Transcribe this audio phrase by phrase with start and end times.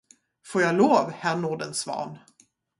[0.47, 2.17] Får jag lov, Herr Nordensvan?